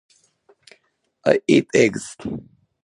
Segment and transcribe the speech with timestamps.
[1.23, 2.17] I eat eggs.